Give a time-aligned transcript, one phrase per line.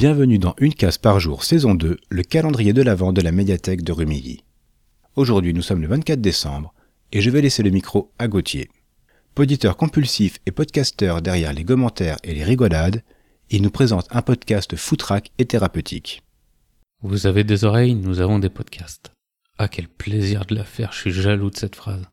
[0.00, 3.82] Bienvenue dans Une case par jour, saison 2, le calendrier de l'Avent de la médiathèque
[3.82, 4.44] de Rumilly.
[5.16, 6.72] Aujourd'hui, nous sommes le 24 décembre
[7.10, 8.70] et je vais laisser le micro à Gauthier.
[9.34, 13.02] Poditeur compulsif et podcasteur derrière les commentaires et les rigolades,
[13.50, 16.22] il nous présente un podcast foutraque et thérapeutique.
[17.02, 19.10] Vous avez des oreilles, nous avons des podcasts.
[19.58, 22.04] Ah, quel plaisir de la faire, je suis jaloux de cette phrase.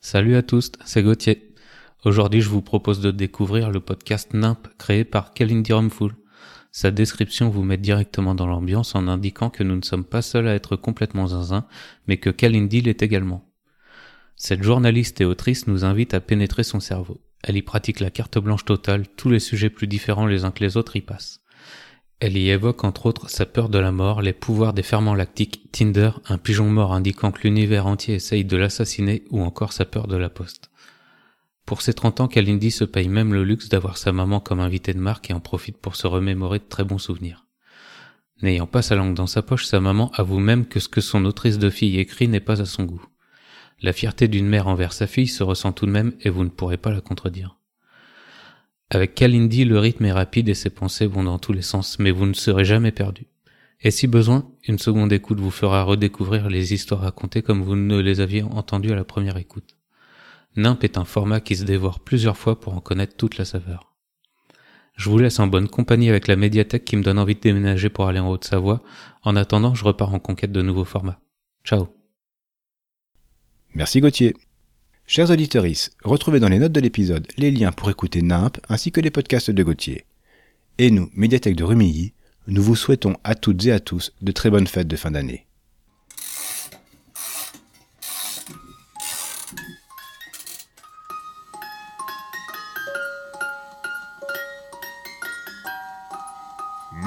[0.00, 1.52] Salut à tous, c'est Gauthier.
[2.04, 6.14] Aujourd'hui, je vous propose de découvrir le podcast NIMP créé par Kalindi Rumful.
[6.78, 10.46] Sa description vous met directement dans l'ambiance en indiquant que nous ne sommes pas seuls
[10.46, 11.64] à être complètement zinzin,
[12.06, 13.50] mais que Kalindi l'est également.
[14.36, 17.18] Cette journaliste et autrice nous invite à pénétrer son cerveau.
[17.42, 20.62] Elle y pratique la carte blanche totale, tous les sujets plus différents les uns que
[20.62, 21.40] les autres y passent.
[22.20, 25.72] Elle y évoque entre autres sa peur de la mort, les pouvoirs des ferments lactiques,
[25.72, 30.08] Tinder, un pigeon mort indiquant que l'univers entier essaye de l'assassiner ou encore sa peur
[30.08, 30.70] de la poste.
[31.66, 34.94] Pour ses 30 ans, Kalindi se paye même le luxe d'avoir sa maman comme invitée
[34.94, 37.44] de marque et en profite pour se remémorer de très bons souvenirs.
[38.40, 41.24] N'ayant pas sa langue dans sa poche, sa maman avoue même que ce que son
[41.24, 43.04] autrice de fille écrit n'est pas à son goût.
[43.82, 46.50] La fierté d'une mère envers sa fille se ressent tout de même et vous ne
[46.50, 47.56] pourrez pas la contredire.
[48.90, 52.12] Avec Kalindi, le rythme est rapide et ses pensées vont dans tous les sens, mais
[52.12, 53.26] vous ne serez jamais perdu.
[53.80, 57.98] Et si besoin, une seconde écoute vous fera redécouvrir les histoires racontées comme vous ne
[57.98, 59.75] les aviez entendues à la première écoute.
[60.56, 63.94] NIMP est un format qui se dévore plusieurs fois pour en connaître toute la saveur.
[64.96, 67.90] Je vous laisse en bonne compagnie avec la médiathèque qui me donne envie de déménager
[67.90, 68.82] pour aller en Haute-Savoie.
[69.22, 71.20] En attendant, je repars en conquête de nouveaux formats.
[71.64, 71.88] Ciao.
[73.74, 74.34] Merci Gauthier.
[75.06, 75.66] Chers auditeurs,
[76.02, 79.50] retrouvez dans les notes de l'épisode les liens pour écouter NIMP ainsi que les podcasts
[79.50, 80.06] de Gauthier.
[80.78, 82.14] Et nous, médiathèque de Rumilly,
[82.48, 85.45] nous vous souhaitons à toutes et à tous de très bonnes fêtes de fin d'année.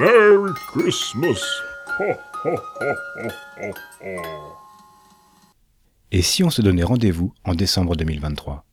[0.00, 1.42] Merry Christmas!
[6.10, 8.64] Et si on se donnait rendez-vous en décembre 2023